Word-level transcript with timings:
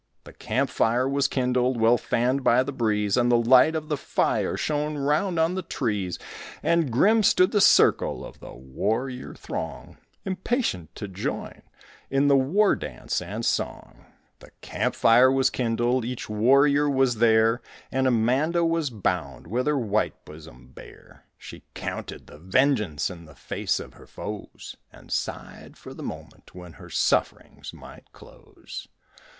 The 0.23 0.33
campfire 0.33 1.07
was 1.07 1.27
kindled, 1.27 1.79
Well 1.79 1.95
fanned 1.99 2.43
by 2.43 2.63
the 2.63 2.71
breeze, 2.71 3.15
And 3.17 3.31
the 3.31 3.37
light 3.37 3.75
of 3.75 3.87
the 3.87 3.97
fire 3.97 4.57
Shone 4.57 4.97
round 4.97 5.37
on 5.37 5.53
the 5.53 5.61
trees; 5.61 6.17
And 6.63 6.89
grim 6.89 7.21
stood 7.21 7.51
the 7.51 7.61
circle 7.61 8.25
Of 8.25 8.39
the 8.39 8.51
warrior 8.51 9.35
throng, 9.35 9.97
Impatient 10.25 10.95
to 10.95 11.07
join 11.07 11.61
In 12.09 12.29
the 12.29 12.35
war 12.35 12.75
dance 12.75 13.21
and 13.21 13.45
song. 13.45 14.05
The 14.39 14.49
campfire 14.61 15.31
was 15.31 15.51
kindled, 15.51 16.03
Each 16.03 16.27
warrior 16.27 16.89
was 16.89 17.17
there, 17.17 17.61
And 17.91 18.07
Amanda 18.07 18.65
was 18.65 18.89
bound 18.89 19.45
With 19.45 19.67
her 19.67 19.77
white 19.77 20.25
bosom 20.25 20.69
bare. 20.73 21.25
She 21.37 21.61
counted 21.75 22.25
the 22.25 22.39
vengeance 22.39 23.11
In 23.11 23.25
the 23.25 23.35
face 23.35 23.79
of 23.79 23.93
her 23.93 24.07
foes 24.07 24.75
And 24.91 25.11
sighed 25.11 25.77
for 25.77 25.93
the 25.93 26.01
moment 26.01 26.55
When 26.55 26.73
her 26.81 26.89
sufferings 26.89 27.71
might 27.71 28.11
close. 28.13 28.87